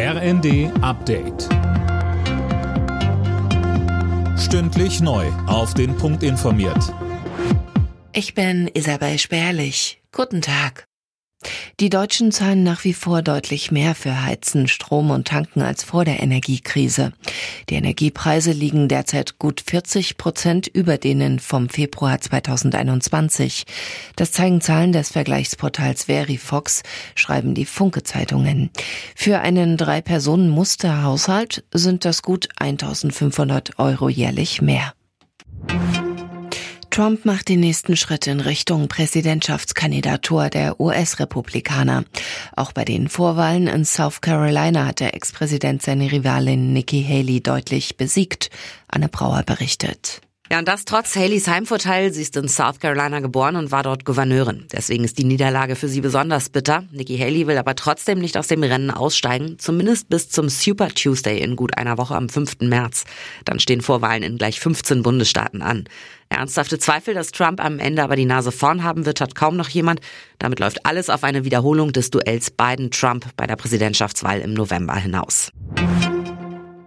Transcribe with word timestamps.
RND 0.00 0.70
Update. 0.80 1.48
Stündlich 4.38 5.00
neu. 5.00 5.26
Auf 5.48 5.74
den 5.74 5.96
Punkt 5.96 6.22
informiert. 6.22 6.94
Ich 8.12 8.32
bin 8.32 8.70
Isabel 8.72 9.18
Spärlich. 9.18 10.00
Guten 10.12 10.40
Tag. 10.40 10.86
Die 11.80 11.90
Deutschen 11.90 12.32
zahlen 12.32 12.64
nach 12.64 12.82
wie 12.82 12.92
vor 12.92 13.22
deutlich 13.22 13.70
mehr 13.70 13.94
für 13.94 14.24
Heizen, 14.24 14.66
Strom 14.66 15.10
und 15.10 15.28
Tanken 15.28 15.62
als 15.62 15.84
vor 15.84 16.04
der 16.04 16.20
Energiekrise. 16.20 17.12
Die 17.68 17.76
Energiepreise 17.76 18.50
liegen 18.50 18.88
derzeit 18.88 19.38
gut 19.38 19.62
40 19.64 20.16
Prozent 20.16 20.66
über 20.66 20.98
denen 20.98 21.38
vom 21.38 21.68
Februar 21.68 22.20
2021. 22.20 23.64
Das 24.16 24.32
zeigen 24.32 24.60
Zahlen 24.60 24.90
des 24.90 25.10
Vergleichsportals 25.10 26.04
Verifox, 26.04 26.82
schreiben 27.14 27.54
die 27.54 27.66
Funke-Zeitungen. 27.66 28.70
Für 29.14 29.38
einen 29.38 29.76
Drei-Personen-Musterhaushalt 29.76 31.62
sind 31.72 32.04
das 32.04 32.22
gut 32.22 32.48
1500 32.58 33.78
Euro 33.78 34.08
jährlich 34.08 34.60
mehr. 34.60 34.94
Trump 36.98 37.24
macht 37.24 37.46
die 37.46 37.56
nächsten 37.56 37.96
Schritte 37.96 38.32
in 38.32 38.40
Richtung 38.40 38.88
Präsidentschaftskandidatur 38.88 40.48
der 40.48 40.80
US-Republikaner. 40.80 42.02
Auch 42.56 42.72
bei 42.72 42.84
den 42.84 43.08
Vorwahlen 43.08 43.68
in 43.68 43.84
South 43.84 44.20
Carolina 44.20 44.84
hat 44.84 44.98
der 44.98 45.14
Ex-Präsident 45.14 45.80
seine 45.80 46.10
Rivalin 46.10 46.72
Nikki 46.72 47.04
Haley 47.04 47.40
deutlich 47.40 47.96
besiegt. 47.96 48.50
Anne 48.88 49.08
Brauer 49.08 49.44
berichtet. 49.44 50.22
Ja, 50.50 50.58
und 50.58 50.66
das 50.66 50.86
trotz 50.86 51.14
Haleys 51.14 51.46
Heimvorteil. 51.46 52.10
Sie 52.10 52.22
ist 52.22 52.34
in 52.36 52.48
South 52.48 52.80
Carolina 52.80 53.20
geboren 53.20 53.56
und 53.56 53.70
war 53.70 53.82
dort 53.82 54.06
Gouverneurin. 54.06 54.66
Deswegen 54.72 55.04
ist 55.04 55.18
die 55.18 55.24
Niederlage 55.24 55.76
für 55.76 55.88
sie 55.88 56.00
besonders 56.00 56.48
bitter. 56.48 56.84
Nikki 56.90 57.18
Haley 57.18 57.46
will 57.46 57.58
aber 57.58 57.74
trotzdem 57.74 58.18
nicht 58.18 58.38
aus 58.38 58.46
dem 58.46 58.62
Rennen 58.62 58.90
aussteigen, 58.90 59.58
zumindest 59.58 60.08
bis 60.08 60.30
zum 60.30 60.48
Super 60.48 60.88
Tuesday 60.88 61.42
in 61.42 61.54
gut 61.54 61.76
einer 61.76 61.98
Woche 61.98 62.16
am 62.16 62.30
5. 62.30 62.60
März. 62.62 63.04
Dann 63.44 63.60
stehen 63.60 63.82
Vorwahlen 63.82 64.22
in 64.22 64.38
gleich 64.38 64.58
15 64.58 65.02
Bundesstaaten 65.02 65.60
an. 65.60 65.84
Ernsthafte 66.30 66.78
Zweifel, 66.78 67.12
dass 67.12 67.30
Trump 67.30 67.62
am 67.62 67.78
Ende 67.78 68.02
aber 68.02 68.16
die 68.16 68.24
Nase 68.24 68.50
vorn 68.50 68.82
haben 68.82 69.04
wird, 69.04 69.20
hat 69.20 69.34
kaum 69.34 69.54
noch 69.56 69.68
jemand. 69.68 70.00
Damit 70.38 70.60
läuft 70.60 70.86
alles 70.86 71.10
auf 71.10 71.24
eine 71.24 71.44
Wiederholung 71.44 71.92
des 71.92 72.08
Duells 72.08 72.50
Biden-Trump 72.50 73.26
bei 73.36 73.46
der 73.46 73.56
Präsidentschaftswahl 73.56 74.40
im 74.40 74.54
November 74.54 74.96
hinaus. 74.96 75.52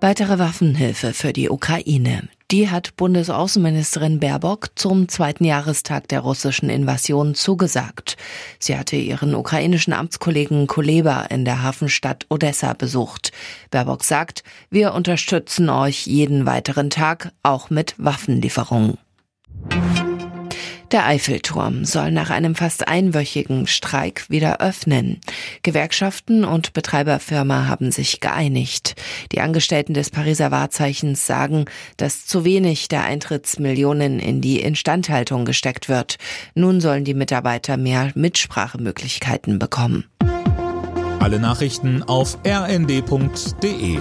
Weitere 0.00 0.40
Waffenhilfe 0.40 1.14
für 1.14 1.32
die 1.32 1.48
Ukraine. 1.48 2.28
Die 2.50 2.68
hat 2.68 2.96
Bundesaußenministerin 2.96 4.20
Baerbock 4.20 4.68
zum 4.74 5.08
zweiten 5.08 5.44
Jahrestag 5.44 6.08
der 6.08 6.20
russischen 6.20 6.68
Invasion 6.68 7.34
zugesagt. 7.34 8.18
Sie 8.58 8.76
hatte 8.76 8.96
ihren 8.96 9.34
ukrainischen 9.34 9.94
Amtskollegen 9.94 10.66
Kuleba 10.66 11.22
in 11.24 11.46
der 11.46 11.62
Hafenstadt 11.62 12.26
Odessa 12.28 12.74
besucht. 12.74 13.32
Baerbock 13.70 14.04
sagt, 14.04 14.44
wir 14.68 14.92
unterstützen 14.92 15.70
euch 15.70 16.06
jeden 16.06 16.44
weiteren 16.44 16.90
Tag, 16.90 17.32
auch 17.42 17.70
mit 17.70 17.94
Waffenlieferungen. 17.96 18.98
Der 20.94 21.06
Eiffelturm 21.06 21.84
soll 21.84 22.12
nach 22.12 22.30
einem 22.30 22.54
fast 22.54 22.86
einwöchigen 22.86 23.66
Streik 23.66 24.26
wieder 24.30 24.60
öffnen. 24.60 25.18
Gewerkschaften 25.64 26.44
und 26.44 26.72
Betreiberfirma 26.72 27.66
haben 27.66 27.90
sich 27.90 28.20
geeinigt. 28.20 28.94
Die 29.32 29.40
Angestellten 29.40 29.92
des 29.92 30.10
Pariser 30.10 30.52
Wahrzeichens 30.52 31.26
sagen, 31.26 31.64
dass 31.96 32.26
zu 32.26 32.44
wenig 32.44 32.86
der 32.86 33.02
Eintrittsmillionen 33.02 34.20
in 34.20 34.40
die 34.40 34.60
Instandhaltung 34.60 35.44
gesteckt 35.44 35.88
wird. 35.88 36.16
Nun 36.54 36.80
sollen 36.80 37.02
die 37.02 37.14
Mitarbeiter 37.14 37.76
mehr 37.76 38.12
Mitsprachemöglichkeiten 38.14 39.58
bekommen. 39.58 40.04
Alle 41.18 41.40
Nachrichten 41.40 42.04
auf 42.04 42.38
rnd.de 42.46 43.98